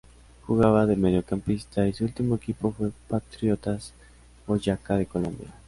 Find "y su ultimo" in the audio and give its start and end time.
1.87-2.33